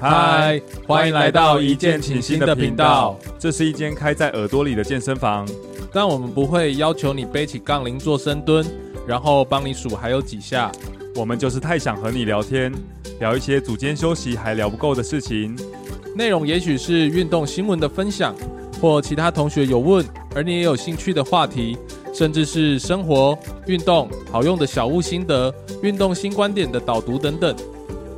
[0.00, 3.18] 嗨，欢迎来到一键倾心的频道。
[3.38, 5.46] 这是一间开在耳朵里的健身房，
[5.92, 8.64] 但我们不会要求你背起杠铃做深蹲，
[9.06, 10.72] 然后帮你数还有几下。
[11.14, 12.72] 我们就是太想和你聊天，
[13.18, 15.54] 聊一些组间休息还聊不够的事情。
[16.16, 18.34] 内容也许是运动新闻的分享，
[18.80, 20.02] 或其他同学有问
[20.34, 21.76] 而你也有兴趣的话题，
[22.14, 27.54] 甚至是生活、运动好用的小物心得、运动新观点的导读等等。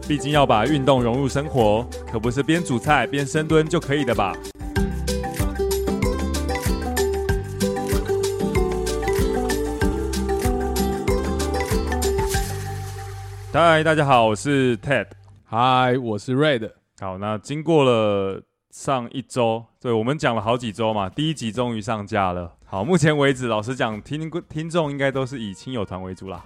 [0.09, 4.37] 毕竟要把运动融入生活，可不是边煮菜边深蹲就可以的吧？
[13.53, 15.07] 嗨，大家好，我是 Ted。
[15.45, 16.71] 嗨，我是 Red。
[17.01, 22.55] 好，那经过了上一周，对，我们讲了好几周嘛，第一集终于上架了。
[22.73, 26.43] 好，目前为止，老实讲，听听众应该都是以亲友团为主啦，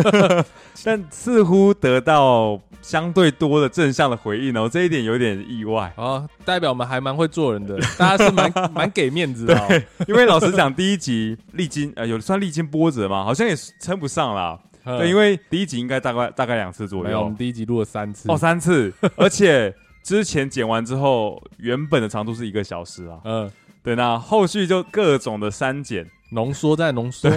[0.82, 5.92] 但似乎得到相对多的正向的回应哦，这一点有点意外。
[5.98, 14.58] 哦，代表我们还蛮会做人的， 大家是蛮蛮给面子的、 因为老实讲，第一集历经呃有算历经波折嘛，好像也称不上啦。
[14.86, 18.32] 对，因为第一集应该大概大概两次左右，我们第一集录了三次。
[18.32, 23.50] 哦，三次，而且之前剪完之后，原本的长度是一个小时啊，嗯。
[23.82, 27.30] 对，那后续就各种的删减、浓缩再浓缩，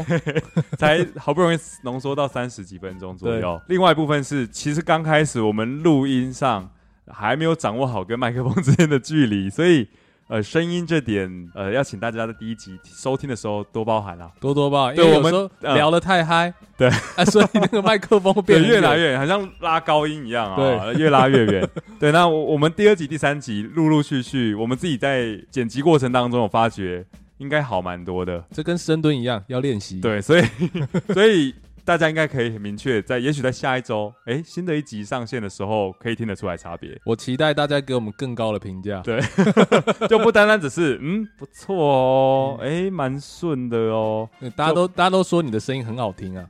[0.77, 3.61] 才好不容易浓缩到三十几分钟左右。
[3.67, 6.69] 另外一部分是，其实刚开始我们录音上
[7.07, 9.88] 还没有掌握好跟麦克风之间的距离，所以。
[10.27, 14.97] 呃，声音这点，呃，要请大家在第一集收听的时候多包涵啊，多多包涵。
[14.97, 21.69] 因为我们聊得太嗨，对，啊，所以那个麦克风会变越来越远，好像拉高音一样啊，对，越拉越远。
[21.99, 27.05] 对，那我我们第二集、第三集陆陆续续，我们自己在剪辑过程当中，有发觉
[27.37, 28.43] 应该好蛮多的。
[28.51, 30.01] 这跟深蹲一样，要练习。
[30.01, 30.43] 对，所以
[31.13, 31.53] 所以。
[31.86, 37.00] 大家应该可以很明确，在也许在下一周，哎，新的一集上线的时候，可以听得出来差别。
[37.06, 39.01] 我期待大家给我们更高的评价。
[39.01, 39.22] 对，
[40.09, 44.28] 就不单单只是嗯不错哦，哎蛮顺的哦。
[44.56, 46.50] 大家都大家都说你的声音很好听啊。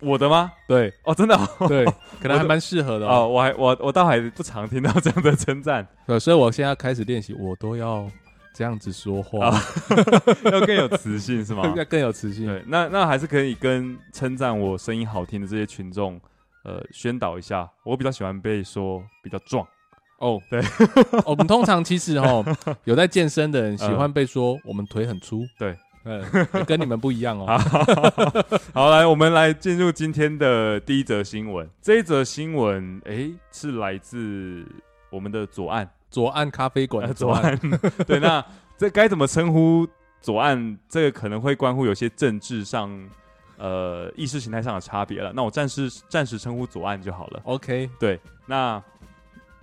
[0.00, 0.52] 我的吗？
[0.68, 1.84] 对，哦真的哦，对，
[2.22, 3.26] 可能还蛮适合的哦。
[3.26, 5.84] 我还我我倒还不常听到这样的称赞。
[6.06, 8.08] 对，所以我现在开始练习，我都要。
[8.56, 9.62] 这样子说话，啊、
[10.50, 11.70] 要更有磁性是吗？
[11.76, 12.46] 要更有磁性。
[12.46, 16.18] 对，那那还是可以跟称赞我声音好听的这些群众，
[16.64, 17.68] 呃，宣导一下。
[17.84, 19.66] 我比较喜欢被说比较壮。
[20.20, 20.62] 哦，对，
[21.26, 22.42] 我们通常其实哦，
[22.84, 25.44] 有在健身的人喜欢被说我们腿很粗。
[25.58, 26.24] 对，嗯，
[26.64, 27.58] 跟你们不一样哦。
[28.72, 31.68] 好，来，我们来进入今天的第一则新闻。
[31.82, 34.66] 这一则新闻，哎，是来自
[35.10, 35.86] 我们的左岸。
[36.10, 38.44] 左岸咖啡馆的左岸，呃、左岸 对，那
[38.78, 39.86] 这该怎么称呼
[40.20, 40.78] 左岸？
[40.88, 42.90] 这个可能会关乎有些政治上、
[43.58, 45.32] 呃意识形态上的差别了。
[45.34, 47.40] 那我暂时暂时称呼左岸就好了。
[47.44, 48.82] OK，对，那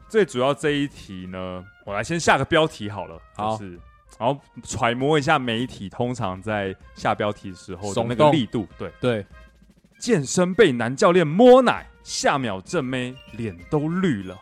[0.09, 3.72] 最主要这一题呢，我来先下个标题好了，好，就是
[4.20, 8.68] 然后揣摩一下媒体通常在下标题的时候的那个力度。
[8.78, 9.25] 对对，
[9.98, 14.40] 健身被男教练摸奶，下秒正妹脸都绿了，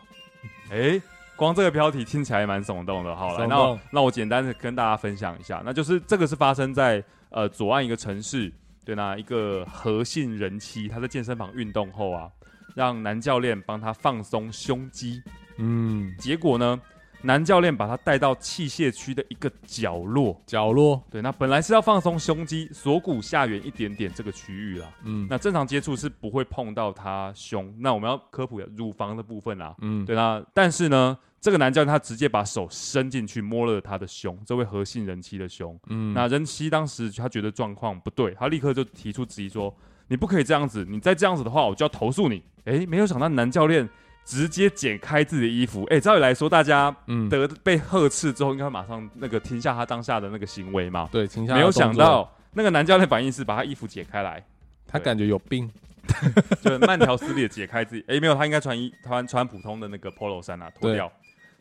[0.70, 1.00] 哎。
[1.42, 8.52] 光这个标题听起来蛮耸动的，好了，那那我简单的跟大家分享一下，那就是这个是发生在呃左岸一个城市，
[8.84, 12.30] 对，那一个何姓人妻，她在健身房运动后啊，
[12.76, 15.20] 让男教练帮他放松胸肌，
[15.58, 16.80] 嗯，结果呢，
[17.22, 31.16] 男教练把他带到器械区的一个角落，角落，对，那本来是要放松胸肌，锁骨下缘一点点这个区域啦，嗯，那正常接触是不会碰到他胸，那我们要科普乳房的部分啦，嗯，对，那但是呢。
[31.42, 35.76] 这个男教练他直接把手伸进去摸了他的胸，这位何姓人妻的胸。
[35.88, 43.90] 嗯，那人妻当时他觉得状况不对，他立刻就提出质疑说：“你不可以这样子，你再这样子的话，我就要投诉你。”诶，没有想到男教练
[44.24, 45.84] 直接剪开自己的衣服。
[45.84, 46.94] 哎，照理来说，大家
[47.30, 51.08] 得被呵斥之后，应该会马上那个停下他当下的那个行为嘛？
[51.12, 51.54] 对，停下。
[51.54, 54.44] 没有想到那个男教练反应是把他衣服解开来，
[54.86, 55.70] 他感觉有病，
[56.62, 58.04] 就慢条斯理的解开自己。
[58.08, 61.10] 诶，没有，他应该穿衣穿穿普通的那个 polo 衫啊，脱掉。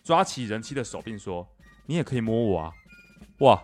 [0.04, 1.48] 抓起人妻的手，并说
[1.86, 2.72] ：“你也可以摸我啊！”
[3.40, 3.62] 哇！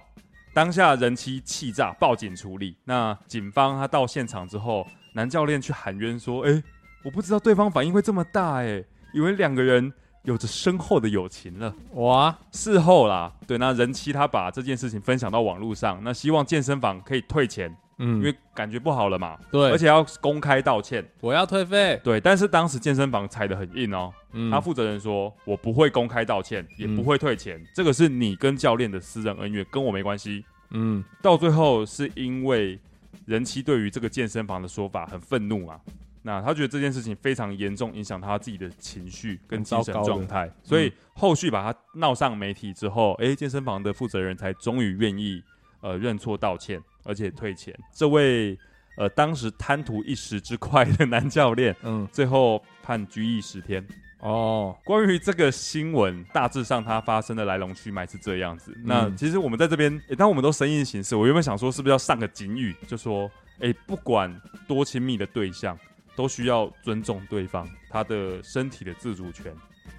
[0.53, 2.75] 当下人妻气炸，报警处理。
[2.83, 6.63] 那警方他到现场之后，男教练去喊冤说：“哎，
[7.03, 8.83] 我不知道对方反应会这么大，哎，
[9.13, 9.91] 以为两个人
[10.23, 12.37] 有着深厚的友情了。”哇！
[12.51, 17.75] 事后啦，对，那人妻他把这件事情分享到网络上，那希望健身房可以退钱。
[17.99, 32.79] 嗯，因为感觉不好了嘛，对，而且要公开道歉，我要退费，对，但是当时健身房踩得很硬哦，嗯，他负责人说，我不会公开道歉，也不会退钱，嗯，这个是你跟教练的私人恩怨，跟我没关系，嗯，到最后是因为
[33.25, 35.79] 人妻对于这个健身房的说法很愤怒嘛。
[36.27, 45.41] 那他觉得这件事情非常严重，影响他自己的情绪跟精神状态，所以后续把他闹上媒体之后，哎、欸，健身房的负责人才终于愿意
[45.79, 47.73] 呃认错道歉，而且退钱。
[47.93, 48.59] 这位
[48.97, 53.81] 呃当时贪图一时之快的男教练，嗯，最后判拘役十天。
[54.19, 58.73] 哦，关于这个新闻，大致上它发生的来龙去脉是这样子。
[58.77, 64.35] 嗯、那其实我们在这边，欸、当我们都生意形式，我原本想说是不是要上个警语，就说，哎、欸，不管
[64.67, 65.77] 多亲密的对象，
[66.17, 69.53] 都需要尊重对方他的身体的自主权，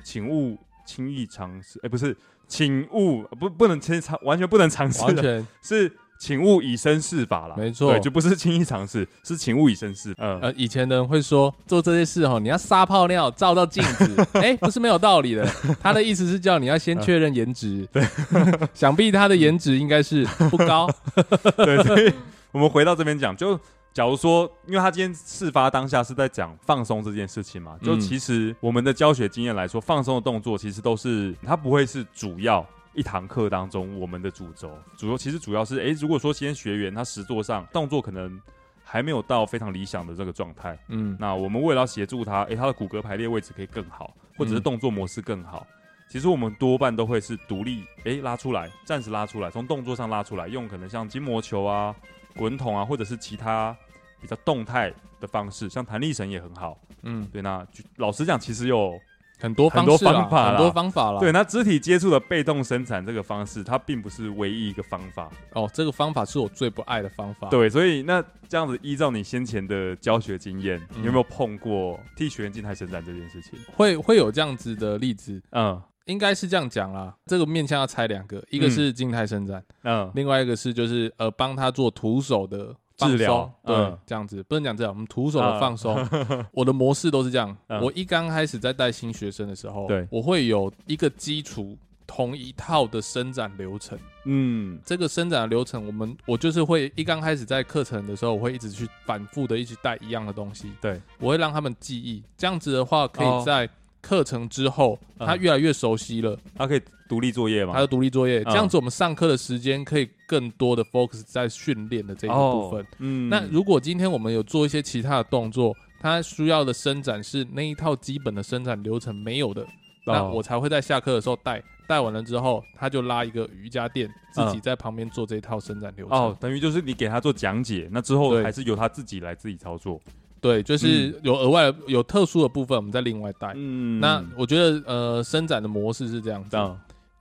[0.04, 1.78] 请勿轻易尝试。
[1.78, 2.14] 哎、欸，不是，
[2.46, 5.90] 请勿不不能轻尝，完全不能尝试，完全是。
[6.20, 10.12] 请勿以身试法啦，没错，对，就不是轻易尝试，是请勿以身试。
[10.18, 15.48] 嗯，呃，以前的人会说做这些事哈，你要撒泡尿照照镜子， 哎、欸，不是没有道理的。
[15.80, 18.04] 他的意思是叫你要先确认颜值，对，
[18.74, 20.90] 想必他的颜值应该是不高。
[21.58, 22.12] 对，所以
[22.50, 23.56] 我们回到这边讲，就
[23.92, 32.66] 假如说，因为他今天事发当下是在讲放松这件事情嘛，就其实我们的教学经验来说，放松的动作其实都是它不会是主要。
[32.94, 34.76] 一堂课当中，我们的主轴。
[34.96, 38.40] 主轴其实主要是，诶、欸，如果说今天学员他实作上动作可能
[38.82, 45.74] 还没有到非常理想的这个状态，嗯，那我们为了要协助他，诶、欸，他的骨骼排列位置可以更好，或者是动作模式更好，嗯、
[46.08, 51.94] 其实我们多半都会是独立，诶、欸，拉出来，暂时拉出来，从动作上拉出来，用可能像筋膜球啊、
[52.38, 53.76] 滚筒啊，或者是其他
[54.20, 54.90] 比较动态
[55.20, 58.98] 的方式，像弹力绳也很好，嗯，对，那老实讲，其实有。
[59.40, 61.20] 很多很多方法，很多方法了。
[61.20, 65.30] 对，那肢体接触的被动伸展这个方式，它并不是唯一一个方法。
[65.52, 67.48] 哦，这个方法是我最不爱的方法。
[67.48, 73.56] 对，所以那这样子，依照你先前的教学经验，嗯、你有没有碰过替学员静态伸展这件事情？
[73.76, 75.40] 会会有这样子的例子？
[75.52, 77.16] 嗯，应该是这样讲啦。
[77.26, 82.74] 这个面向要拆两个，一个是静态伸展，嗯，另外一个是就是呃帮他做徒手的。
[82.98, 87.56] 治疗对，嗯、这样子不能讲这样，我们徒手的放松， 嗯、我的模式都是这样。
[87.68, 91.78] 嗯、我一刚开始在带新学生的时候，对，我会有一个基础
[92.08, 93.96] 同一套的伸展流程。
[94.24, 100.72] 嗯，这个伸展的流程，我们我就是会一刚开始在课程的时候，我会一直去反复的一直带一样的东西。
[100.80, 106.82] 对，我会让他们记忆，这样子的话，可以在课程之后，哦、他越来越熟悉了，他可以。
[107.08, 112.86] 独立作业嘛，还有独立作业，这样子我们上课的时间可以更多的 focus 在训练的这一个部分。
[112.98, 119.66] 嗯，那如果今天我们有做一些其他的动作，他需要的伸展是那一套基本的伸展流程没有的，
[120.04, 126.18] 那我才会在下课的时候带，带完了之后，他就拉一个瑜伽垫，自己在旁边做这一套伸展流程。
[126.18, 129.98] 哦，等于就是你给他做讲解，那之后还是由他自己来自己操作。
[130.40, 133.52] 对，就是有额外的、有特殊的部分，我们再另外带。
[133.56, 136.56] 嗯，那我觉得呃，伸展的模式是这样子。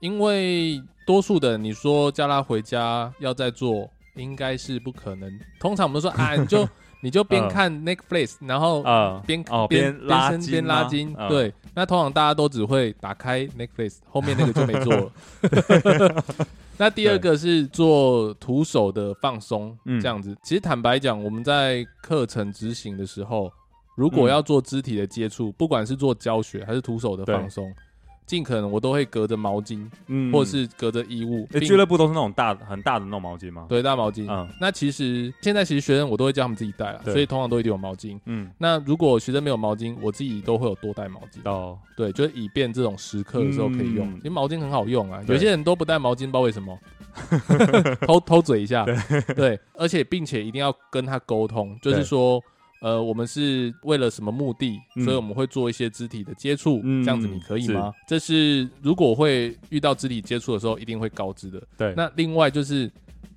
[0.00, 5.40] 因为多数的你说叫他回家要再做，应该是不可能。
[5.58, 6.68] 通常我们都说啊，你就
[7.00, 8.82] 你就边看 Netflix，然后
[9.26, 11.14] 边边拉伸边拉筋。
[11.28, 16.24] 对，那通常大家都只会打开 Netflix，后面那个就没做了。
[16.76, 20.36] 那第二个是做徒手的放松，这样子。
[20.42, 23.50] 其实坦白讲，我们在课程执行的时候，
[23.96, 27.72] 如果要做肢体的接触，不管是做教学还是徒手的放松。
[28.28, 31.48] 尽可能我都会隔着毛巾，嗯，或者是隔着衣物。
[31.60, 33.64] 俱乐部都是那种大很大的那种毛巾吗？
[33.70, 34.30] 对，大毛巾。
[34.30, 38.20] 嗯，那其实现在其实学生我都会叫他们自己带了，所以通常都一定有毛巾。
[38.26, 41.50] 嗯，那如果学生没有毛巾，我自己都会有多带毛巾。
[41.50, 44.06] 哦，对，就是以便这种时刻的时候可以用。
[44.16, 46.78] 因为毛巾很好用啊，有些人都不带毛巾，不知道为什么，
[48.06, 48.84] 偷偷嘴一下。
[49.34, 52.42] 对，而且并且一定要跟他沟通，就是说。
[52.80, 54.78] 呃，我们是为了什么目的？
[54.96, 57.92] 嗯、所以我们会做一些肢体的接触，嗯、这样子你可以吗？
[58.00, 61.62] 是这是如果会遇到肢体接触的时候，一定会告知的。
[61.76, 62.90] 对，那另外就是，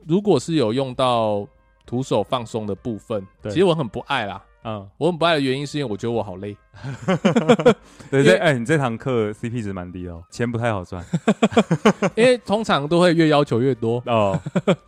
[0.05, 1.47] 如果是有用到
[1.85, 4.43] 徒手放松的部分，对其实我很不爱啦。
[4.63, 6.55] 嗯，我很不爱的原因是因为我觉得我好累。
[8.11, 11.03] 对 对，哎，你这堂课 CP 值蛮低哦，钱不太好赚。
[12.15, 14.39] 因为通常都会越要求越多哦。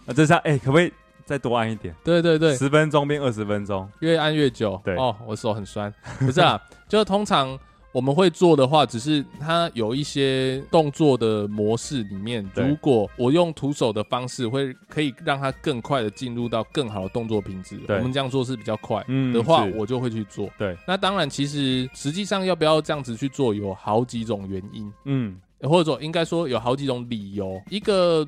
[0.06, 0.94] 那这下哎，可不可以？
[1.34, 4.80] 再多按一点，对对对，十分钟变二十分钟，越按越久。
[4.86, 7.58] 对哦，我手很酸， 不是啊，就是通常
[7.92, 17.78] 我们会做的话，只是它有一些动作的模式里面，对如果我用徒手的方式，会可以让它更快的进入到更好的动作品质。
[17.88, 20.48] 对我们这样做是比较快的话，嗯、我就会去做。
[20.60, 24.94] 对，那当然，其实实际上要不要这样子去做，有好几种原因。
[25.06, 27.60] 嗯，或者说应该说有好几种理由。
[27.72, 28.24] 一个，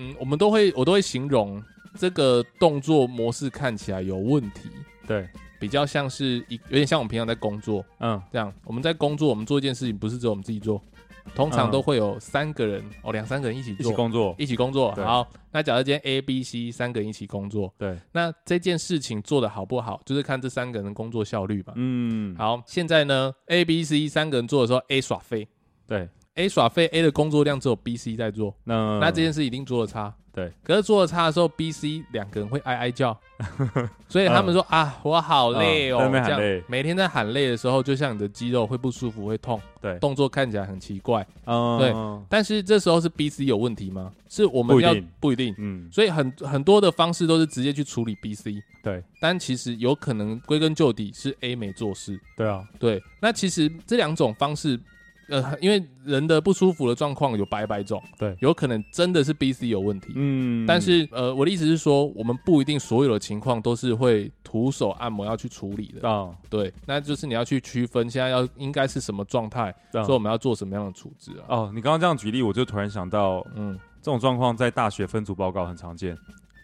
[0.00, 1.62] 嗯，我们都会，我都会形容。
[1.98, 4.68] 这个动作模式看起来有问题，
[5.06, 10.82] 对，比较像是一有点像我们平常在工作，嗯，这样我们在工作，我们做一件事情不是只有我们自己做，
[11.34, 13.86] 通常都会有三个人、嗯、哦，两三个人一起做。
[13.86, 14.92] 一起工作，一起工作。
[14.96, 21.72] 好，那假设今天 A、B、C 三个人一起工作，对，那这件事情做的好不好，就是看这三个人工作效率吧。
[21.76, 25.48] 嗯，好，现在呢，A、B、C 三个人做的时候，A 耍废，
[25.86, 30.14] 对，A 耍废，A 的工作量只有 B、C 在做，那那这件事一定做的差。
[30.32, 33.16] 对，可是做的差的时候，B、C 两个人会哀哀叫，
[34.10, 41.94] 所以他们说、嗯、啊，我好累哦，嗯、这样每天在喊累的时候，就像你的肌肉会不舒服，会痛，对，动作看起来很奇怪，嗯，对。
[42.28, 44.10] 但是这时候是 B、C 有问题吗？
[44.28, 45.88] 是我们要不一定，不一定，嗯。
[45.92, 49.04] 所以很很多的方式都是直接去处理 B、C，对。
[49.20, 53.00] 但其实有可能归根究底是 A 没做事，对啊，对。
[53.20, 54.80] 那其实这两种方式。
[55.28, 71.44] 呃，因为人的不舒服的状况有百百种，对，有可能真的是 B、C 有问题，嗯，但是呃，我的意思是说，我们不一定所有的情况都是会徒手按摩要去处理的，啊、哦，对，那就是你要去区分现在要应该是什么状态，哦、所以我们要做什么样的处置啊？
[71.48, 76.16] 哦，你刚刚这样举例，我就突然想到，嗯，这种状况在大学分组报告很常见，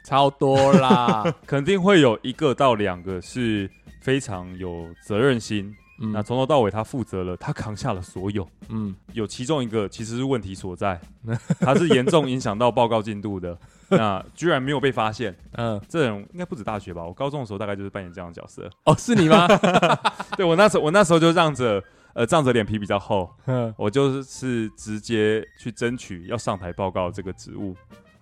[0.05, 3.71] 超多啦， 肯定会有一个到两个是
[4.02, 5.75] 非常有责任心。
[6.02, 8.49] 嗯、那从头到尾，他负责了，他扛下了所有。
[8.71, 10.99] 嗯，有其中一个其实是问题所在，
[11.61, 13.57] 他是严重影响到报告进度的。
[13.90, 15.37] 那居然没有被发现。
[15.52, 17.04] 嗯，这种应该不止大学吧？
[17.04, 18.71] 我高中的时候大概就是扮演这样的角色。
[18.85, 19.47] 哦，是你吗？
[20.38, 21.83] 对，我那时候，我那时候就让着
[22.14, 27.76] 呃仗着脸皮比较厚，嗯，我就是直接去争取要上台报告这个职务。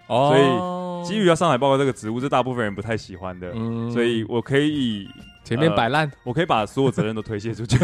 [0.08, 3.52] 哦，所以基于要上台报告这个职务，是大部分人不太喜欢的。
[3.54, 5.06] 嗯，所以我可以。
[5.48, 7.78] 前面摆烂、呃，我可以把所有责任都推卸出去。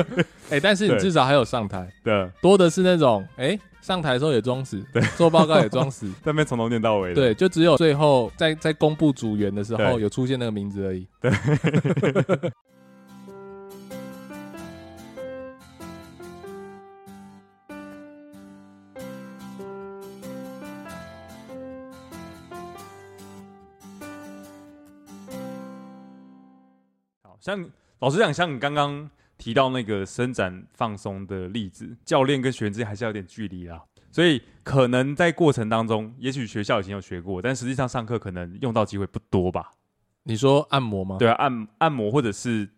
[0.52, 1.90] 哎、欸，但是你至少还有上台。
[2.04, 7.14] 对，多的是那种，哎、欸，上台的时候也装死，对，做报告也装死， 在那边从头念到尾的。
[7.14, 11.06] 对，就只有最后在在公布组员的时候有出现那个名字而已。
[11.18, 11.30] 对。
[27.46, 27.64] 像
[28.00, 39.70] 老实讲，像你刚刚提到那个伸展放松的例子，教练跟学员之间还是有点距离啦，所以可能在过程当中，也许学校已经有学过，但实际上上课可能用到机会不多吧？
[40.24, 41.18] 你说按摩吗？
[41.20, 42.68] 对啊，按按摩或者是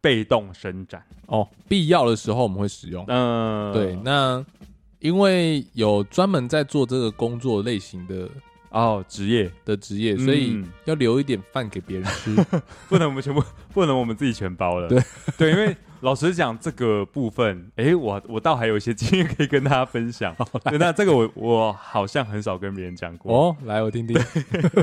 [0.00, 3.04] 被动伸展哦，必要的时候我们会使用。
[3.08, 4.46] 嗯，对，那
[5.00, 8.30] 因为有专门在做这个工作类型的。
[8.72, 12.34] 哦，职业的职业，所以要留一点饭给别人吃，
[12.88, 14.88] 不能我们全部，不能我们自己全包了。
[14.88, 15.02] 对
[15.36, 20.34] 对，因为老实讲，这个部分，哎、欸，我我倒还有一些经验可以跟大家分享。
[20.64, 23.32] 对，那这个我我好像很少跟别人讲过。
[23.32, 24.18] 哦，来我听听。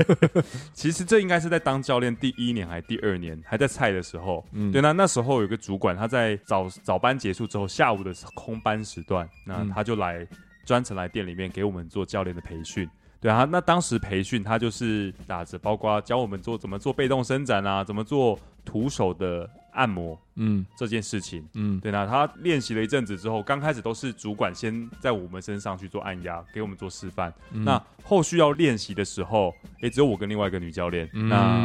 [0.72, 4.46] 其实这应该是在当教练第一年还是第二年，还在菜的时候。
[4.52, 10.26] 嗯，对，那那时候有个主管，他在早早班结束之后，下午的空班时段，那他就来
[10.64, 12.88] 专程来店里面给我们做教练的培训。
[13.20, 27.30] 对啊，那当时培训他就是打着，包括教我们做怎么做被动伸展啊，怎么做徒手的按摩，嗯，这件事情，嗯，对，那他练习了一阵子之后，刚开始都是主管先在我们身上去做按压，给我们做示范。
[27.52, 31.06] 嗯、那后续要练习的时候，也只有我跟另外一个女教练。
[31.12, 31.58] 嗯那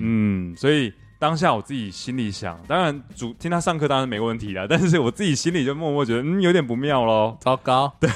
[0.00, 8.10] 嗯，所以当下我自己心里想，当然主听他上课当然没问题啦，但是我自己心里就默默觉得，嗯，有点不妙喽，糟糕，对。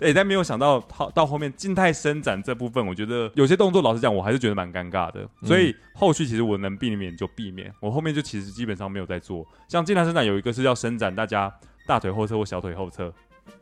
[0.00, 5.28] 哎，但没有想到到到后面静态伸展这部分，我觉得有些动作，老实讲，我还是觉得蛮尴尬的。
[5.42, 9.46] 所以后续其实我能避免就避免，我后面就其实基本上没有在做。
[9.68, 11.52] 像静态伸展有一个是要伸展大家
[11.86, 13.12] 大腿后侧或小腿后侧，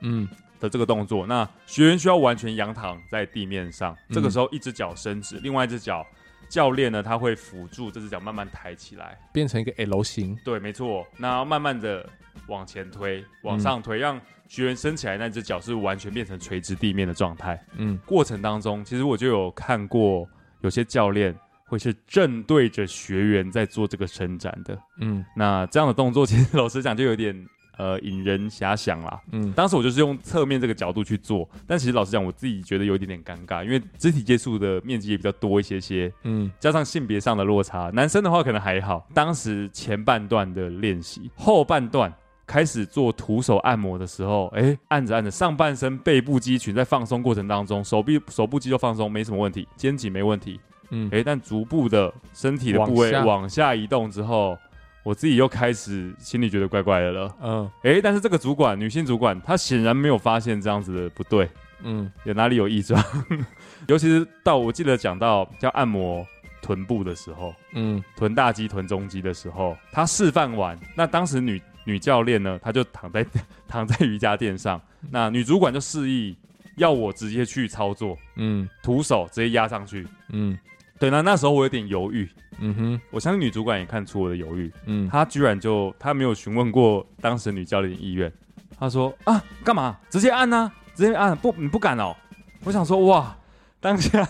[0.01, 0.29] 嗯
[0.61, 1.27] 的这个动作。
[1.27, 6.07] 那学员需要完全仰躺在地面上，这个时候一只脚伸直，另外一只脚
[6.49, 10.37] 教练呢他会辅助这只脚慢慢抬起来，变成一个 L 型。
[10.45, 11.07] 对，没错。
[11.17, 12.09] 那慢慢的
[12.47, 17.63] 往前推，往上推，让学员升起来那只脚是完全变成垂直地面的状态。
[17.77, 20.27] 嗯，过程当中，其实我就有看过
[20.63, 21.35] 有些教练
[21.67, 24.79] 会是正对着学员在做这个伸展的。
[25.01, 27.35] 嗯，那这样的动作其实老实讲就有点
[27.79, 29.19] 呃引人遐想啦。
[29.33, 36.13] 嗯，当时我就是用侧面这个角度去做，但其实老实讲我自己觉得有一点点尴尬，因为肢体接触的面积也比较多一些些。
[36.25, 39.07] 嗯，加上性别上的落差，男生的话可能还好。
[39.15, 42.13] 当时前半段的练习，后半段。
[42.51, 50.59] 开始做徒手按摩的时候，哎、欸，按着按着，上半身背部肌群在放松过程当中，手臂、手部肌肉放松没什么问题，肩颈没问题，
[50.89, 54.57] 嗯，哎、欸，但逐步的身体的部位往下移动之后，
[55.03, 61.49] 我自己又开始心里觉得怪怪的了，嗯，哎、欸，但是这个主管，女性主管，她显然没有发现这样子的不对，
[61.83, 63.03] 嗯，有哪里有异状，
[63.89, 66.27] 尤其是到我记得讲到叫按摩
[66.61, 71.61] 臀部的时候，嗯，臀大肌、臀中肌的时候，她示范完，那当时女。
[71.85, 73.25] 女教练呢，她就躺在
[73.67, 74.79] 躺在瑜伽垫上，
[75.11, 76.37] 那女主管就示意
[76.77, 80.59] 要我直接去操作，嗯，徒手直接压上去，嗯，
[80.99, 82.29] 对，那那时候我有点犹豫，
[82.59, 88.33] 嗯哼，我相信女主管也看出我的犹豫，嗯，她居然就她没有询问过当时女教练的意愿，
[88.79, 90.73] 她说啊，干嘛直接按呢、啊？
[90.95, 91.55] 直接按不？
[91.57, 92.17] 你不敢哦？
[92.65, 93.37] 我想说哇，
[93.81, 94.29] 当下。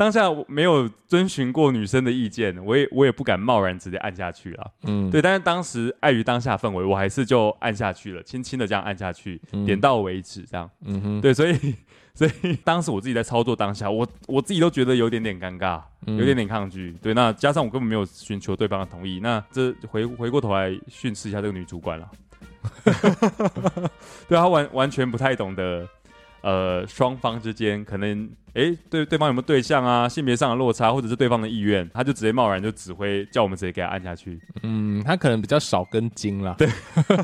[0.00, 4.72] 当下我没有遵循过女生的意见，我也我也不敢贸然直接按下去了。
[4.84, 10.70] 嗯，对，但是当时碍于当下氛围，我还是就按下去了，轻轻的这样按下去，嗯、点到为止，这样。
[10.86, 11.74] 嗯哼，对，所以
[12.16, 16.94] 所以当时我自己在操作当下，我我自己都觉得有点点尴尬，有点点抗拒。
[16.96, 22.10] 嗯、对，那加上我根本没有寻求对方的同意，那这回回过头来训斥一下这个女主管了。
[24.26, 25.86] 对，她完完全不太懂得。
[26.42, 30.08] 呃，双方之间可能，哎、欸，对对方有没有对象啊？
[30.08, 34.40] 性别上的落差，或者是对方的意愿，他就直接贸然就指挥，叫我们直接给他按下去。
[34.62, 36.54] 嗯，他可能比较少根筋啦。
[36.58, 36.68] 对。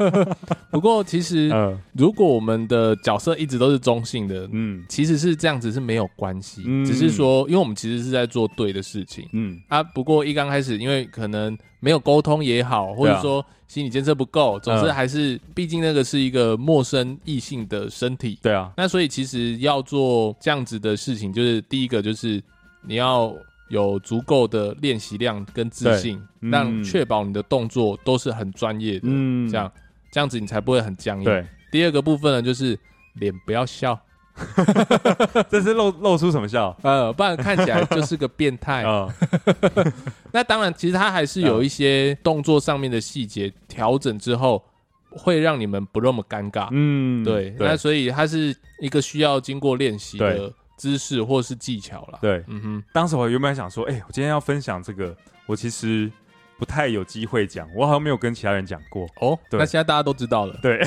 [0.71, 9.83] 不过其实， 呃、如果我们的角色一直都是中性的，嗯，其实是这样子是没有关系，嗯、只是说，因为我们其实是在做对的事情，嗯啊。
[9.83, 13.45] 不过一刚开始，因为可能没有沟通也好，或者说。
[13.69, 18.39] 心理建设不够，总之还是，毕竟那个是一个陌生异性的身体。
[18.41, 22.41] 对啊，那所以其实要做这样子的事情，就是第一个就是
[22.83, 23.35] 你要
[23.69, 29.09] 有足够的练习量跟自信，嗯、让确保你的动作都是很专业的。
[29.11, 29.73] 嗯，这样
[30.13, 31.25] 这样子你才不会很僵硬。
[31.25, 32.79] 对，第二个部分呢，就是
[33.15, 34.01] 脸不要笑。
[35.49, 36.77] 这是露露出什么笑？
[36.83, 38.83] 呃，不然看起来就是个变态。
[38.85, 39.09] 啊
[40.33, 44.63] 那当然，其实他还是有一些动作上面的细节调整之后，
[45.11, 46.69] 会让你们不那么尴尬。
[46.73, 47.51] 嗯，对。
[47.51, 52.19] 对那所以它是一个需要经过练习的姿势或是技巧啦。
[52.21, 52.85] 对，嗯哼。
[52.93, 55.17] 当时我原本想说，哎、欸，我今天要分享这个，
[55.47, 56.11] 我其实。
[56.59, 59.39] 不太有机会讲，我好像没有跟其他人讲过哦。
[59.51, 60.59] 对，那现在大家都知道了。
[60.63, 60.79] 对，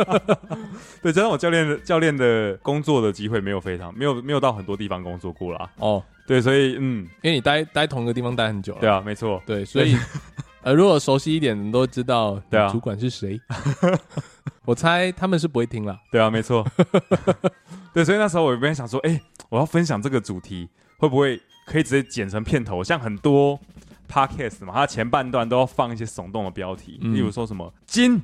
[1.02, 5.70] 对，加上我教练的教练的工作的机会没有非常没有没有到很多地方工作过啦。
[5.76, 8.80] 哦，对，所以嗯，因为你待待同一个地方待很久了。
[8.80, 9.42] 对啊，没错。
[9.44, 9.96] 对，所以
[10.62, 13.40] 呃，如果熟悉一点，你都知道对啊，主管是谁。
[14.64, 15.98] 我猜他们是不会听了。
[16.10, 16.66] 对啊，没错。
[17.92, 23.60] 对，所以那时候我原本想说，哎，我要分享这个主题，会不会可以直接剪成片头，像很多。
[24.10, 28.20] Podcast 嘛，它前半段都要放一些耸动的标题，嗯、例如说什么“金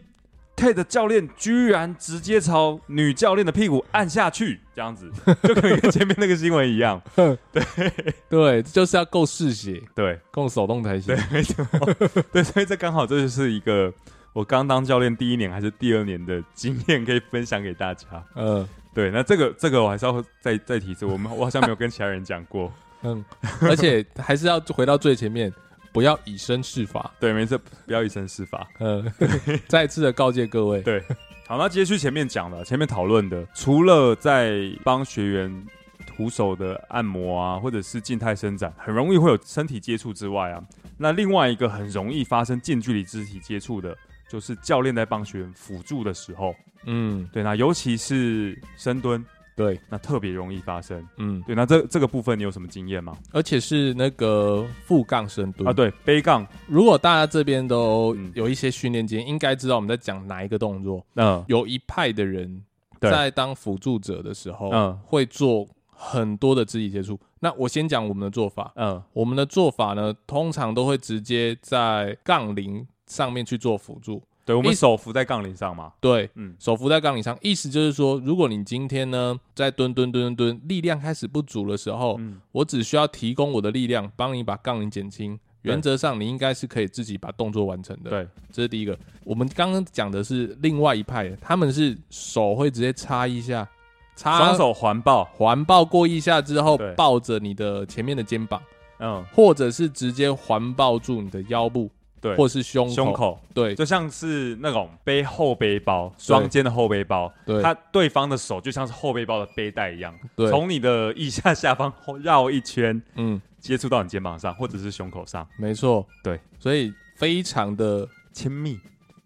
[0.57, 5.13] Ted 教练居然直接朝女教练的屁股按下去”这样子，
[5.45, 7.01] 就可以跟前面那个新闻一样。
[7.15, 7.39] 对
[8.29, 11.15] 对，就是要够嗜血，对，够手动才行。
[11.15, 11.65] 对，没错。
[12.33, 13.93] 对，所以这刚好这就是一个
[14.33, 18.07] 我刚当教练第一年还是第二年的经验，可以分享给大家。
[18.35, 22.73] 嗯、呃，对，那这个这个我还是要再再提示，我们我好像没有跟其他人讲过。
[23.03, 23.23] 嗯，
[23.61, 25.53] 而且还是要回到最前面。
[25.97, 28.69] 不要以身试法，对，没错，不要以身试法。
[28.81, 29.03] 嗯，
[29.67, 30.83] 再次的告诫各位。
[30.83, 31.03] 对，
[31.47, 35.67] 好，那接续前面讲的，前面讨论的，除了在帮学员
[36.07, 40.63] 徒手的按摩啊，或者是静态伸展，很容易会有身体接触之外啊，
[40.99, 43.97] 那另外一个很容易发生近距离肢体接触的，
[44.29, 46.55] 就是教练在帮学员辅助的时候，
[46.85, 49.25] 嗯，对，那尤其是深蹲。
[49.57, 51.03] 对，那特别容易发生。
[51.17, 53.17] 嗯，对，那这这个部分你有什么经验吗？
[53.33, 56.47] 而且是那个负杠深蹲啊，对，背杠。
[56.67, 61.05] 如果大家这边都有一些训练经验，嗯、应该知道我们在讲哪一个动作。
[61.15, 62.63] 嗯，有一派的人
[63.01, 67.19] 在当辅助者的时候，嗯，会做很多的肢体接触。
[67.41, 68.71] 那我先讲我们的做法。
[68.77, 74.23] 嗯，我们的做法呢，通常都会直接在杠铃上面去做辅助。
[74.47, 75.93] 对，我们手扶在杠铃上嘛？
[76.01, 85.39] 对，嗯，手扶在杠铃上，意思就是说，如果你今天呢在蹲蹲蹲蹲蹲，力量开始不足的时候，嗯，我只需要提供我的力量，帮你把杠铃减轻。
[85.63, 88.11] 原则上，你应该是可以自己把动作完成的。
[88.11, 88.97] 对，这是第一个。
[89.25, 93.69] 我们刚刚讲的是另外一派，他们是手会直接插一下，
[94.15, 98.63] 插双手环抱，环抱过一下之后，抱着你的前面的肩膀，
[99.01, 101.91] 嗯，或者是直接环抱住你的腰部。
[102.21, 102.95] 对，或是胸口。
[102.95, 118.81] 胸口，对，就像是那种背后背包，双肩的后背包，对，他对方的手就像是后背包的背带一样，对，从你的腋下下方绕一圈，嗯，接触到你肩膀上或者是胸口上，没错，对，所以非常的亲密，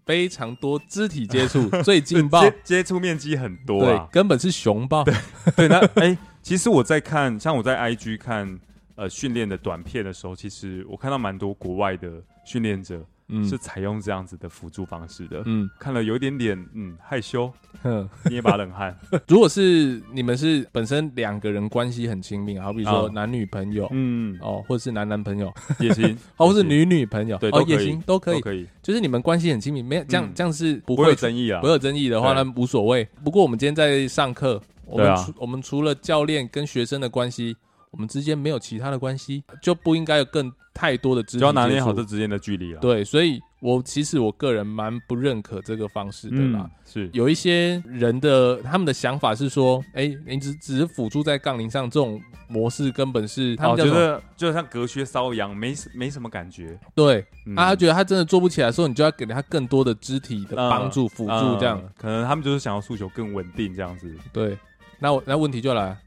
[0.04, 5.14] 非常多肢体接触， 最劲爆，接触面积很多，对，根本是熊抱，对，
[5.56, 8.58] 对，那 哎，其实我在看，像我在 IG 看
[8.96, 12.10] 呃训练的短片的时候，其实我看到蛮多国外的。
[12.44, 15.40] 训练者嗯，是采用这样子的辅助方式的。
[15.46, 18.92] 嗯，看了有一点点嗯害羞， 哼，捏把冷汗。
[19.28, 28.66] 如果是你们是本身两个人关系很亲密，好比说男女朋友，嗯哦，或者是男男朋友也行， 哦或是女女朋友，对，哦也行，都可以，可以。
[28.82, 33.06] 就是你们关系很亲密，没有这样这样是不会有争议啊，不会有争议的话那无所谓。
[33.22, 37.56] 不过我们今天在上课，我们除我们除了教练跟学生的关系。
[37.90, 42.80] 我们之间没有其他的关系，就不应该有更太多的肢体要拿捏好这之间的距离了。
[42.80, 46.60] 对，所以我其实我个人蛮不认可这个方式的啦。
[46.62, 56.78] 嗯、是有一些人的他们的想法是说，哎、欸，你只只是辅助在杠铃上，这种模式根本是他们觉得就像隔靴搔痒，没没什么感觉。
[56.94, 64.14] 对，嗯、啊，他觉得他真的做不起来的时候，你就要给他更多的肢体的帮助辅、嗯、助，这样、嗯、可能他们就是想要诉求更稳定这样子。
[64.32, 64.56] 对，
[65.00, 65.98] 那我那问题就来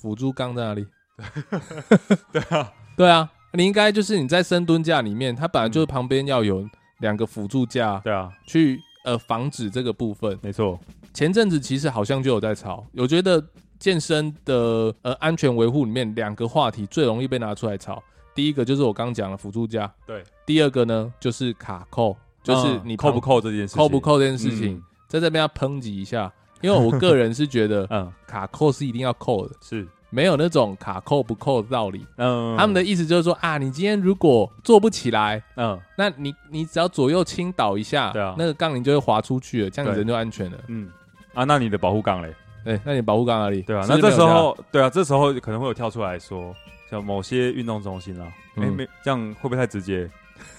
[0.00, 0.86] 辅助杠在哪里？
[2.32, 6.66] 对啊，对啊，你应该就是你在深蹲架里面，它本来就是旁边要有
[7.00, 10.38] 两个辅助架，对啊，去呃防止这个部分。
[10.40, 10.80] 没错，
[11.12, 13.44] 前阵子其实好像就有在吵，我觉得
[13.78, 18.02] 健身的呃安全维护里面两个话题最容易被拿出来吵。
[18.34, 20.24] 第一个就是我刚讲的辅助架，对。
[20.46, 29.86] 第二个呢就是卡扣，就是你扣不扣这件事情，扣不扣这件事情，在这边要抨击一下，因为我个人是觉得，嗯，卡扣是一定要扣的，是。
[30.12, 32.04] 没有那种卡扣不扣的道理。
[32.16, 40.58] 嗯，他们的意思就是说啊，你今天如果做不起来，嗯，那你你只要左右倾倒一下，对啊，那个杠铃就会滑出去了，这样你人就安全了。
[40.66, 40.90] 嗯，
[41.32, 42.34] 啊，那你的保护杠嘞？
[42.64, 43.62] 哎，那你保护杠哪里？
[43.62, 46.52] 对啊，那这时候，对啊，这时候可能会有跳出来说，
[46.90, 50.10] 像某些运动中心啦，没没这样会不会太直接？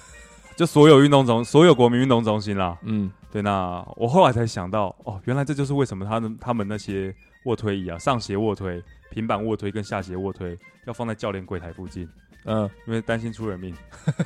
[0.56, 3.42] 就所有运动中，所有国民运动中心啦，嗯，对。
[3.42, 7.14] 那我后来才想到，哦，原来这就是为什么他们他们那些
[7.46, 8.82] 卧推椅啊，上斜卧推。
[9.10, 12.08] 平板卧推跟下斜卧推要放在教练柜台附近，
[12.46, 13.76] 嗯，因为担心出人命。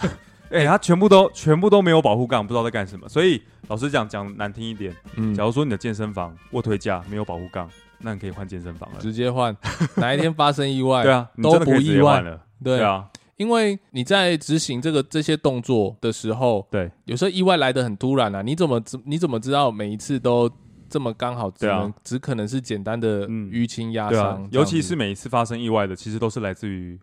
[0.52, 3.10] 哎、欸，他全部都全部都没有保护杠，不知道在干什么。
[3.10, 9.58] 所以老实讲，讲难听一点，嗯，假如说你的健身房卧推架没有保护杠，那你可以换健身房了，直接换。
[9.96, 12.39] 哪一天发生意外，对啊，都不意外了。
[12.63, 20.52] 对，对啊，因为你在执行这个这些动作的时候，对，有时候意外来的很突然啊，你怎么知你怎么知道每一次都？
[20.88, 26.98] 这么刚好，只能只可能是简单的淤青压伤，尤其是每一次发生意外的，其实都是来自于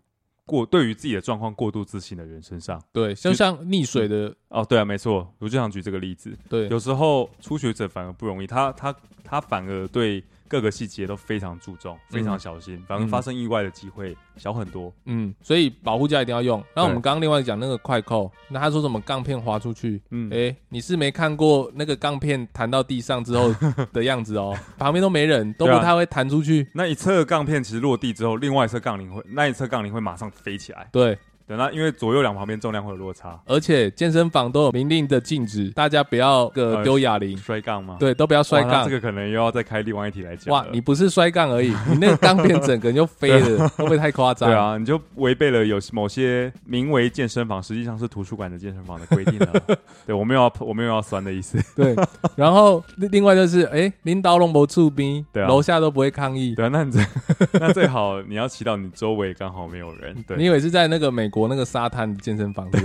[0.47, 2.81] 过对于自己的状况过度自信的人身上。
[2.93, 6.33] 对，就像溺水的哦，对啊，没错，我就想举这个例子。
[6.49, 10.23] 对，有时候初学者反而不容易，他他他反而对。
[10.53, 14.93] 各个细节都非常注重，非常小心，反而发生意外的机会小很多。
[15.07, 16.63] 嗯，所以保护架一定要用。
[16.77, 19.99] 那我们刚刚另外讲那个快扣，那他说什么钢片滑出去？
[20.11, 23.51] 嗯，哎，你是没看过那个钢片弹到地上之后
[23.95, 26.69] 的样子哦，旁边都没人，都不太会弹出去。
[26.75, 30.87] 那一侧钢片其实落地之后，另外一侧杠铃会，那一侧杠铃会马上飞起来。
[30.93, 31.17] 对。
[31.47, 37.97] 等到，因为左右两旁边重量会有落差，而且健身房都有明令的禁止，大家不要个丢哑铃、摔杠吗？
[37.99, 38.85] 对，都不要摔杠。
[38.85, 40.53] 这个可能又要再开另外一题来讲。
[40.53, 44.49] 哇，你不是摔杠而已，你那个杠片整个人就飞了， 会不会太夸张？
[44.49, 49.53] 对啊，你就违背了有某些名为健身房，实际上是图书馆的健身房的规定了。
[50.07, 51.59] 对，我没有要，我没有要酸的意思。
[51.75, 51.95] 对，
[52.37, 56.55] 然后另外就是，哎，领导龙博出兵，对啊，楼下都不会抗议。
[56.55, 56.93] 对啊，那你
[57.55, 60.15] 那最好你要祈祷你周围刚好没有人。
[60.27, 62.17] 对，你以为是在那个美国那个沙滩？
[62.19, 62.81] 健身房对，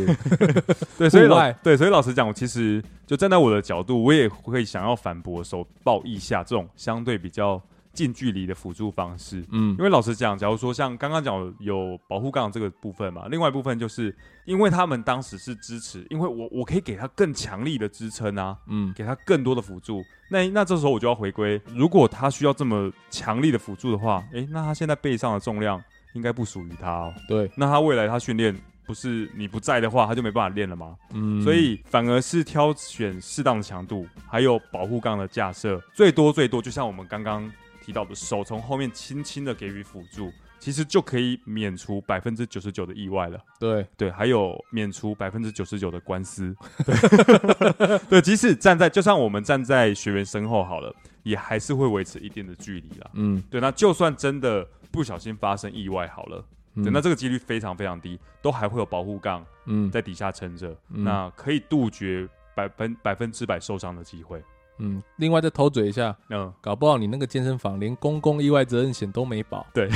[0.98, 7.62] 对，所以老对，所以老实讲，我其实就站在我的角度，我也会想要反驳手抱一下这种相对比较
[7.94, 9.44] 近距离的辅助方式。
[9.52, 20.02] 嗯，因为老实讲，假如说像刚刚讲有保护杠这个部分嘛，另外一部分就是因为他们当时是支持，因为我我可以给他更强力的支撑啊，嗯，给他更多的辅助。
[20.30, 25.82] 那那这时候我就要回归，如果他需要这么强力的辅助的话，诶，那他现在背上的重量
[26.14, 27.14] 应该不属于他哦。
[27.28, 28.56] 对，那他未来他训练。
[28.88, 30.96] 不是你不在的话，他就没办法练了吗？
[31.14, 43.38] 嗯，所以反而是挑选适当的强度，还有保护杠的架设，最多最多，就像我们刚刚提到的，手从后面轻轻的给予辅助，其实就可以免除百分之九十九的意外了。
[43.60, 46.56] 对对，还有免除百分之九十九的官司。
[46.86, 53.12] 对， 对，即使站在，就算我们站在学员身后好了，也还是会维持一定的距离啦。
[53.16, 56.44] 嗯，对，那就算真的不小心发生意外好了。
[56.76, 64.44] 对，那这个几率非常非常低，都还会有保护杠嗯在底下撑着，嗯、那可以杜绝百分百分之百受伤的机会。
[64.80, 69.66] 嗯，另外再偷嘴一下，嗯，搞不好你那个健身房连公共意外责任险都没保。
[69.74, 69.90] 对，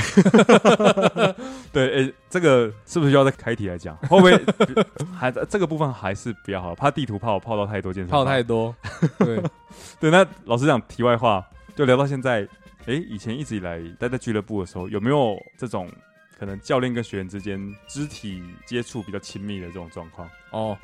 [1.72, 3.96] 对，哎、欸，这个是不是要再开题来讲？
[4.08, 4.32] 会不会
[5.16, 6.74] 还这个部分还是比较好？
[6.74, 8.74] 怕地图炮泡到太多健身房，炮太多。
[9.20, 9.40] 对，
[10.00, 12.48] 对，那老实讲，题外话，就聊到现在，
[12.86, 15.90] 哎、欸，以前一直以来待在俱乐部的时候，有没有这种？
[16.38, 20.76] 可能教练跟学员之间肢体接触比较亲密的这种状况哦，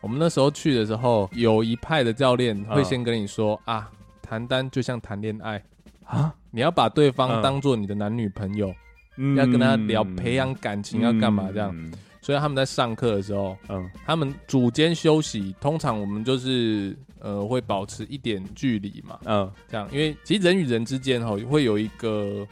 [0.00, 5.62] 我们那时候去的时候，有一派的教练会先跟你说、嗯、啊，谈单就像谈恋爱
[6.04, 8.74] 啊，你要把对方当做你的男女朋友，
[9.16, 11.70] 嗯、要跟他聊培养感情，要干嘛这样。
[11.72, 11.92] 嗯、
[12.26, 22.44] 所以他们在上课的时候，嗯，他们组间休息，通常我们就是呃会保持一点距离嘛，嗯，这样，因为其实人与人之间哈会有一个。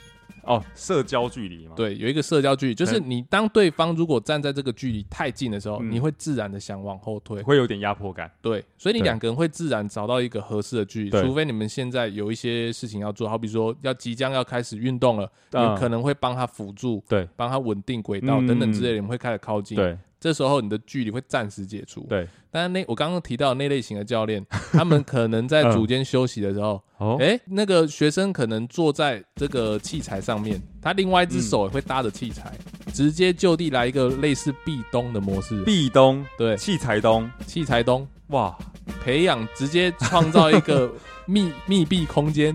[0.47, 8.31] 哦，社交距离嘛，对，有一个社交距离，就是你当对方如果站在这个距离太近的时候，嗯、你会自然的想往后退，会有点压迫感。
[8.41, 19.77] 对，所以你两个人会自然找到一个合适的距离，除非你们现在有一些事情要做，好比说要即将要开始运动了，嗯、你可能会帮他辅助，对，帮他稳定轨道等等之类的，你们会开始靠近。
[19.77, 19.97] 对。
[20.25, 22.07] 这时候你的距离会暂时解除。
[22.09, 26.83] 对，但是那我刚刚提到那类型的教练， 他们可能在组间休息的时候，
[27.21, 32.57] 哎，那个学生可能坐在这个器材上面，他另外一只手也会搭着器材，
[32.95, 35.63] 直接就地来一个类似壁咚的模式。
[35.65, 38.57] 壁咚，对，器材咚，器材咚，哇，
[39.03, 40.91] 培养直接创造一个
[41.27, 42.55] 密密闭空间，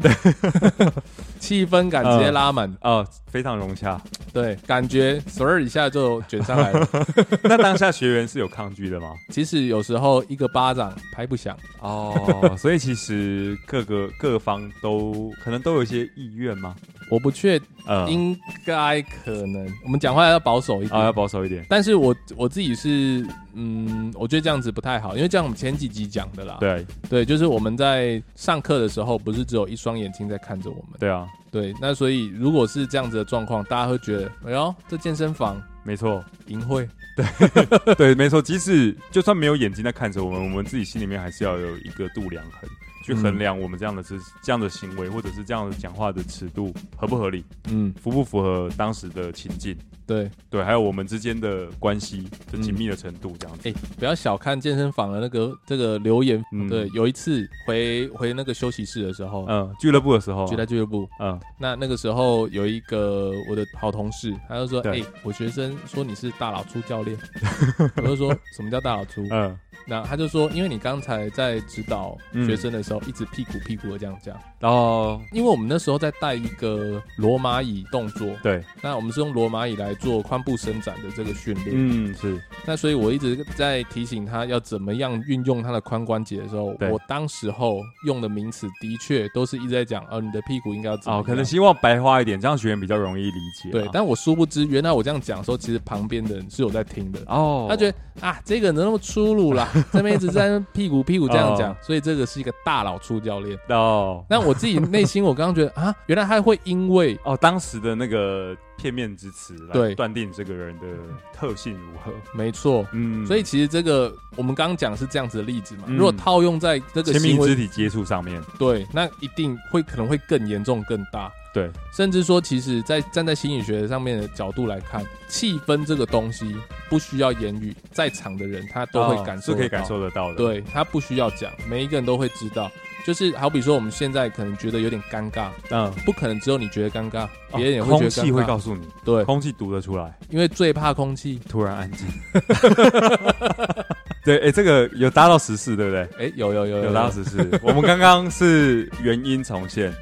[1.39, 3.99] 气氛感直接拉满，哦，非常融洽。
[4.31, 6.87] 对，感觉嗖儿一下就卷上来了。
[7.43, 9.13] 那当下学员是有抗拒的吗？
[9.29, 16.75] 其实有时候一个巴掌拍不响哦，所以其实各个各方都可能都有一些意愿吗？
[17.09, 19.67] 我不确，呃，应该可能。
[19.83, 21.65] 我们讲话要保守一点啊，要保守一点。
[21.67, 26.57] 但是我我自己是，嗯，我觉得这样子不太好，因为这样我们前几集讲的啦。
[26.59, 30.99] 对对，就是我们在上课的时候，不是只有一双眼睛在看着我们。
[30.99, 31.27] 对啊。
[31.51, 38.39] 对，那所以如果是这样子的状况，大家会觉得，哎呦，这健身房没错，淫秽，对 对，没错。
[38.39, 42.69] 即使就算没有眼睛在看着我们，我们自己心里面还是要有一个度量衡。
[43.09, 47.43] 去衡量我们这样的是这样的行为，或者是这样的讲话的尺度合不合理？
[47.69, 49.75] 嗯，符不符合当时的情境？
[50.05, 53.69] 对对，还有我们之间的关系的紧密的程度，这样子。
[53.69, 56.43] 哎，不要小看健身房的那个这个留言。
[56.67, 67.15] 对，有一次回回那个休息室的时候，嗯，俱乐部的时候，就在俱乐部，嗯，那那个时候有一个我的好同事，他就说：“哎，我学生说你是大老粗教练。
[67.97, 69.55] ”我就说：“什么叫大老粗？”嗯。
[69.87, 82.39] 那他就说，因为你刚才在指导学生的时候，一直屁股屁股的这样讲，然后因为我们那时候在带一个罗马椅动作，对，那我们是用罗马椅来做髋部伸展的这个训练，嗯，是。
[82.65, 93.71] 那所以我一直在提醒他要怎么样运用他的髋关节的时候，我当时候用的名词的确都是一直在讲，哦，你的屁股应该要怎么，哦，可能希望白话一点，这样学员比较容易理解。
[93.71, 97.19] 对，但我殊不知，原来我这样讲的时候，其实旁边的人是有在听的。
[97.27, 99.68] 哦，他觉得啊，这个人那么粗鲁啦。
[99.91, 104.23] 这边一直在屁股屁股这样讲，所以这个是一个大佬粗教练哦。
[104.29, 110.85] 那我自己内心，我刚刚觉得啊，原来他会因为哦当时的那个片面之词来断定这个人的
[111.33, 112.11] 特性如何。
[112.33, 115.83] 没错，嗯，所以其实这个我们刚刚讲是这样子的例子嘛。
[115.87, 121.31] 如果套用在这个亲密肢体接触上面，对，那一定会可能会更严重更大。
[121.53, 126.55] 对，甚至说，其实，在站在心理学上面的角度来看，气氛这个东西
[126.89, 130.35] 不需要言语，在场的人他都会感受，是可以感受得到的。
[130.35, 132.71] 对，他不需要讲，每一个人都会知道。
[133.05, 138.15] 就是好比说，我们现在可能觉得有点尴尬，嗯，不可能只有你觉得尴尬，别人也会觉得尴尬。
[138.15, 142.05] 空气会告诉你，对，空气读得出来，因为最怕空气突然安静。
[144.23, 146.01] 对，哎，这个有搭到十四，对不对？
[146.19, 147.37] 哎，有有有有搭到十四。
[147.63, 149.93] 我们刚刚是原音重现，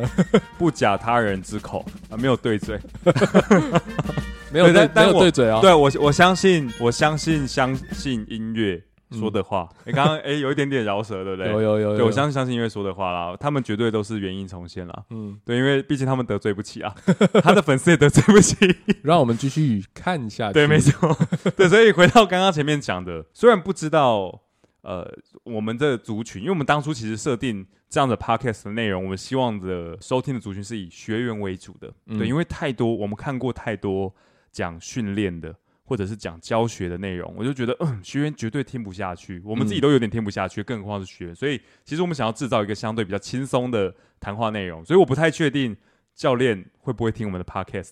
[0.58, 2.78] 不假他人之口啊，没有对嘴，
[4.52, 5.60] 没有对，没有对嘴啊。
[5.60, 8.80] 对我，我相信，我相信，相信音乐。
[9.12, 11.52] 说的话，你刚刚哎有一点点饶舌，对不对？
[11.52, 15.04] 有有有，对，我相信相信因为说的话啦，他们绝对都是原因重现啦。
[15.10, 16.94] 嗯，对，因为毕竟他们得罪不起啊，
[17.42, 18.56] 他的粉丝也得罪不起。
[19.02, 20.54] 让我们继续看下去。
[20.54, 21.16] 对，没错。
[21.56, 24.42] 对，所以回到刚刚前面讲的，虽然不知道
[24.82, 25.08] 呃
[25.44, 31.92] 我们的族群，因为我们当初其实设定这样的 podcast 的内容，我们希望的收听的族群是以学员为主的。
[32.06, 34.14] 嗯、对，因为太多我们看过太多
[34.50, 35.54] 讲训练的。
[35.84, 41.34] 或者是讲教学的内容，我就觉得，嗯，学员绝对听不下去，我们自己都有点听不下去，更何况是学员。
[41.34, 44.84] 所以，其实我们想要制造一个相对比较轻松的谈话内容。
[44.84, 45.76] 所以，我不太确定
[46.14, 47.90] 教练会不会听我们的 podcast。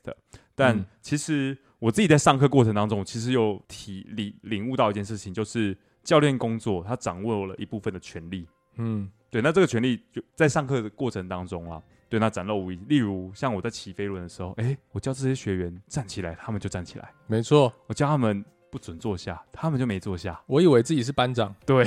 [0.55, 8.47] 但其实我自己在上课过程当中，其实有体领领悟到一件事情，就是教练工作他掌握了一部分的权力。
[8.77, 9.43] 嗯，对。
[9.43, 11.83] 那这个权利就在上课的过程当中啊。
[12.09, 12.81] 对，那展露无遗。
[12.89, 17.09] 例如，像我在骑飞轮的时候，哎，我教这些学员站起来，他们就站起来。
[17.29, 20.41] 没错，我教他们不准坐下，他们就没坐下。
[20.49, 21.55] 我以为自己是班长。
[21.65, 21.85] 对，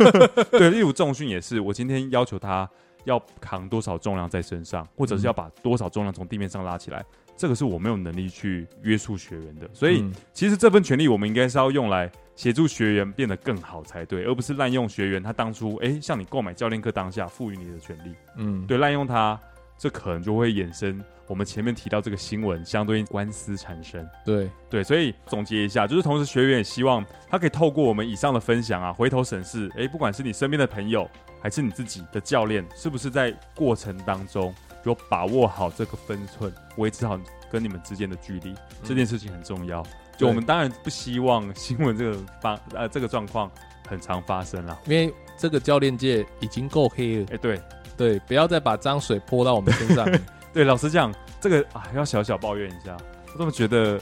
[0.50, 0.70] 对。
[0.70, 2.66] 例如重训也是，我今天要求他
[3.04, 7.04] 要扛多少重量在身上，或者是要把多少重量从地面上拉起来，
[7.36, 9.68] 这个是我没有能力去约束学员的。
[9.74, 18.14] 所以，嗯、其实这份权利，我们应该是要用来协助学员变得更好才对，而不是滥用学员他当初哎向你购买教练课当下赋予你的权利。
[18.36, 19.40] 嗯，对，滥用他，
[19.78, 24.06] 这可能就会衍生我们前面提到这个新闻相对应官司产生。
[24.24, 37.18] 对对，所以总结一下，就是同时学员也希望他可以透过我们以上的分享啊，回头审视，哎，不管是你身边的朋友还是你自己的教练，是不是在过程当中有把握好这个分寸，维持好
[37.50, 39.82] 跟你们之间的距离，这件事情很重要。
[40.16, 43.50] 就我们当然不希望新闻这个发呃这个状况
[43.88, 47.26] 很常发生了，因为这个教练界已经够黑了。
[47.30, 47.60] 哎、欸，对
[47.96, 50.06] 对，不要再把脏水泼到我们身上。
[50.52, 52.96] 对，老实讲，这个啊要小小抱怨一下，
[53.32, 54.00] 我怎么觉得，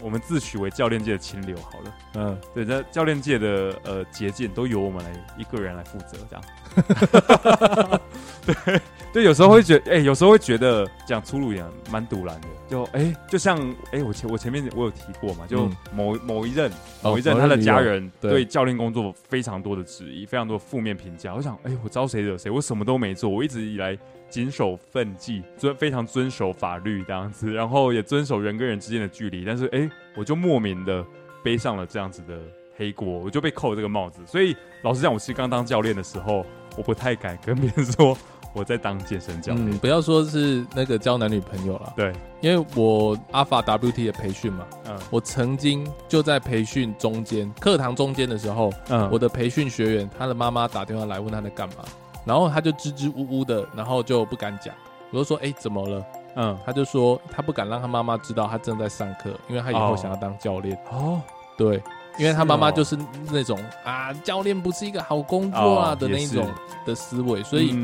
[0.00, 1.94] 我们自诩为教练界的清流好了。
[2.14, 8.00] 嗯，对，这教练界的呃捷径都由我们来一个人来负责，这样。
[8.64, 8.80] 对。
[9.14, 12.48] 对，有时候会觉得，哎、欸，有时候会觉得讲粗鲁一点，蛮堵然的。
[12.68, 13.56] 就，哎、欸，就像，
[13.92, 16.68] 哎、欸，我前我前面我有提过嘛，就某某一任
[17.00, 21.32] 某一任他的家人对教练工作非常多的质疑，非常多负面评价。
[21.32, 22.50] 我想，哎、欸，我招谁惹谁？
[22.50, 23.96] 我什么都没做，我一直以来
[24.28, 29.44] 谨守分纪，遵非常遵守法律这样子，然后也遵守人跟人之间的距离。
[29.44, 31.06] 但是，哎、欸，我就莫名的
[31.40, 32.36] 背上了这样子的
[32.76, 34.22] 黑锅，我就被扣这个帽子。
[34.26, 36.44] 所以，老实讲，我其实刚当教练的时候，
[36.76, 38.18] 我不太敢跟别人说。
[38.54, 51.84] 我在当健身教练，嗯，不要说是那个交男女朋友了，对，因为我 Alpha WT 的培训嘛，嗯，我曾经就在培训中间，课堂中间的时候，嗯，我的培训学员他的妈妈打电话来问他在干嘛，
[52.24, 54.74] 然后他就支支吾吾的，然后就不敢讲，
[55.10, 56.04] 我就说，哎、欸，怎么了？
[56.36, 60.78] 嗯，他就说他不敢让他妈妈知道他正在上课，因为他以后想要当教练。
[60.90, 61.20] 哦，
[61.56, 61.82] 对。
[62.18, 62.96] 因为他妈妈就是
[63.30, 66.48] 那种、哦、啊，教练不是一个好工作啊的那一种
[66.86, 67.76] 的思维，所以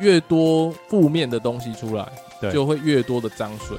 [0.00, 2.06] 越多负面的东西出来，
[2.40, 3.76] 对，就会越多的脏水。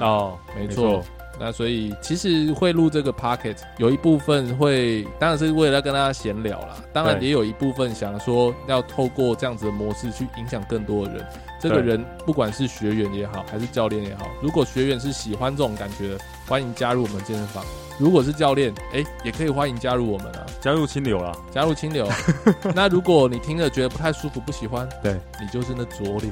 [0.00, 1.02] 哦，没错。
[1.40, 6.76] 那所以其实会录这个 Podcast 有一部分会，当然是为了要跟大家闲聊啦。
[6.92, 11.26] 当然也有一部分想说要透过这样子的模式去影响更多的人。
[11.58, 16.18] 这个人不管是学员也好，还是教练也好，如果学员是喜欢这种感觉的，
[16.52, 17.64] 欢迎加入我们健身房。
[17.98, 22.06] 如果是教练，哎，也可以欢迎加入我们啊，加入清流啊，加入清流。
[22.74, 26.30] 那如果你听了觉得不太舒服、不喜欢，对，你就是那浊流。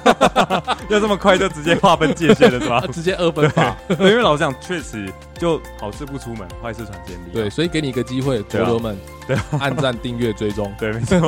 [0.90, 2.84] 要这么快就直接划分界限了是吧？
[2.92, 3.74] 直接二分法。
[3.88, 7.30] 因为老实讲，确实就好事不出门，坏事传千里。
[7.32, 10.70] 对，所以给你一个机会，浊流们，对，按赞、订阅、追踪。
[10.78, 11.18] 对，没错。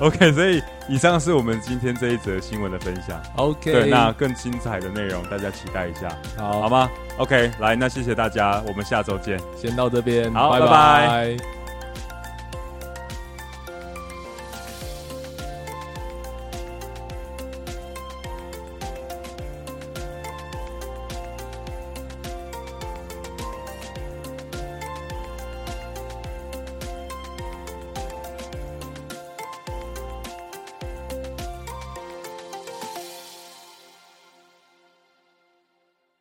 [0.00, 3.20] OK，所以以上是我们今天这一则新闻的分享。
[3.36, 10.66] OK，对，那更精彩的内容大家期待一下，好，好吗？OK，来，那谢谢大家，我们下周见，先到这边，好，拜拜。
[10.66, 11.63] 拜拜。